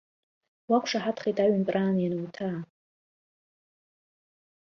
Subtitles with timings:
[0.69, 2.59] Уақәшаҳаҭхеит аҩынтә раан иануҭаа?